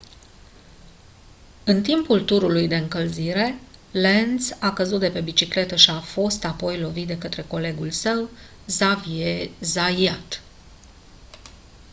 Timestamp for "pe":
5.11-5.21